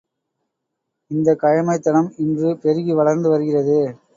இந்தக் 1.11 1.39
கயமைத் 1.39 1.81
தனம் 1.81 2.09
இன்று 2.17 2.49
பெருகி 2.57 2.93
வளர்ந்து 2.93 3.29
வருகிறது! 3.29 3.79